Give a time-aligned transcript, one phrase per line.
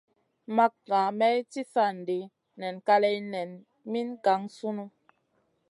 [0.55, 2.19] Makŋa may ci sa ɗi
[2.59, 3.49] nan kaleya nen
[3.91, 4.83] min gangsunu.